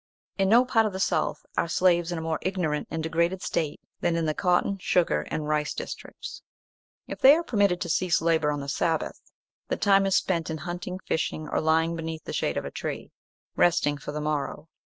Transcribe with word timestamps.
In 0.39 0.49
no 0.49 0.65
part 0.65 0.87
of 0.87 0.93
the 0.93 0.99
South 0.99 1.45
are 1.55 1.67
slaves 1.67 2.11
in 2.11 2.17
a 2.17 2.23
more 2.23 2.39
ignorant 2.41 2.87
and 2.89 3.03
degraded 3.03 3.43
state 3.43 3.79
than 3.99 4.15
in 4.15 4.25
the 4.25 4.33
cotton, 4.33 4.79
sugar, 4.79 5.27
and 5.29 5.47
rice 5.47 5.75
districts. 5.75 6.41
If 7.05 7.19
they 7.19 7.35
are 7.35 7.43
permitted 7.43 7.79
to 7.81 7.89
cease 7.89 8.19
labour 8.19 8.51
on 8.51 8.61
the 8.61 8.67
Sabbath, 8.67 9.21
the 9.67 9.77
time 9.77 10.07
is 10.07 10.15
spent 10.15 10.49
in 10.49 10.57
hunting, 10.57 10.97
fishing, 11.05 11.47
or 11.47 11.61
lying 11.61 11.95
beneath 11.95 12.23
the 12.23 12.33
shade 12.33 12.57
of 12.57 12.65
a 12.65 12.71
tree, 12.71 13.11
resting 13.55 13.99
for 13.99 14.11
the 14.11 14.21
morrow. 14.21 14.69